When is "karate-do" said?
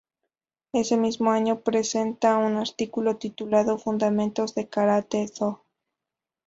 4.67-5.61